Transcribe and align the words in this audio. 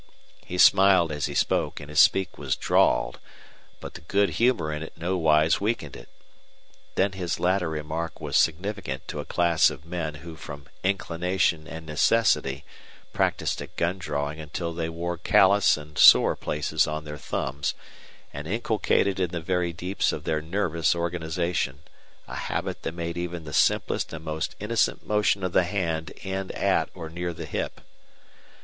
He 0.43 0.57
smiled 0.57 1.11
as 1.11 1.27
he 1.27 1.35
spoke, 1.35 1.79
and 1.79 1.87
his 1.87 1.99
speech 1.99 2.29
was 2.35 2.55
drawled; 2.55 3.19
but 3.79 3.93
the 3.93 4.01
good 4.01 4.29
humor 4.41 4.73
in 4.73 4.89
no 4.97 5.15
wise 5.15 5.61
weakened 5.61 5.95
it. 5.95 6.09
Then 6.95 7.11
his 7.11 7.39
latter 7.39 7.69
remark 7.69 8.19
was 8.19 8.35
significant 8.35 9.07
to 9.09 9.19
a 9.19 9.25
class 9.25 9.69
of 9.69 9.85
men 9.85 10.15
who 10.25 10.35
from 10.37 10.65
inclination 10.83 11.67
and 11.67 11.85
necessity 11.85 12.65
practiced 13.13 13.61
at 13.61 13.75
gun 13.75 13.99
drawing 13.99 14.39
until 14.39 14.73
they 14.73 14.89
wore 14.89 15.17
callous 15.19 15.77
and 15.77 15.95
sore 15.99 16.35
places 16.35 16.87
on 16.87 17.03
their 17.03 17.19
thumbs 17.19 17.75
and 18.33 18.47
inculcated 18.47 19.19
in 19.19 19.29
the 19.29 19.39
very 19.39 19.71
deeps 19.71 20.11
of 20.11 20.23
their 20.23 20.41
nervous 20.41 20.95
organization 20.95 21.83
a 22.27 22.33
habit 22.35 22.81
that 22.81 22.93
made 22.95 23.17
even 23.17 23.43
the 23.43 23.53
simplest 23.53 24.11
and 24.13 24.25
most 24.25 24.55
innocent 24.59 25.05
motion 25.05 25.43
of 25.43 25.51
the 25.53 25.61
hand 25.63 26.11
end 26.23 26.51
at 26.53 26.89
or 26.95 27.07
near 27.07 27.33
the 27.33 27.45
hip. 27.45 27.81